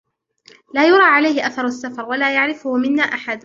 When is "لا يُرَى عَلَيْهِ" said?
0.73-1.47